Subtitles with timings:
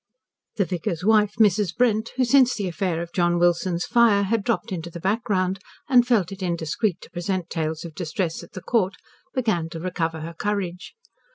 [0.55, 1.77] The vicar's wife, Mrs.
[1.77, 6.07] Brent, who since the affair of John Wilson's fire had dropped into the background and
[6.07, 8.95] felt it indiscreet to present tales of distress at the Court,
[9.35, 10.95] began to recover her courage.